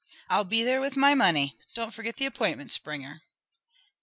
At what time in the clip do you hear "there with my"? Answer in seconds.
0.63-1.13